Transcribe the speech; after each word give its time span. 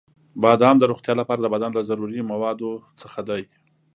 •بادام 0.43 0.75
د 0.79 0.83
روغتیا 0.91 1.13
لپاره 1.21 1.39
د 1.41 1.47
بدن 1.53 1.71
له 1.77 1.81
ضروري 1.89 2.21
موادو 2.31 2.71
څخه 3.01 3.19
دی. 3.29 3.41